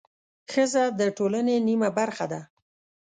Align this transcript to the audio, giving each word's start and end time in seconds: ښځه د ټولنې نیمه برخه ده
ښځه 0.51 0.83
د 0.99 1.01
ټولنې 1.17 1.55
نیمه 1.67 1.89
برخه 1.97 2.25
ده 2.31 2.41